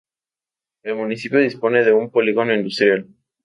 [0.81, 3.05] El municipio dispone de un polígono industrial.